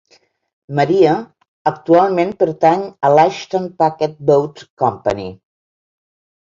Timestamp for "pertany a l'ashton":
2.41-3.71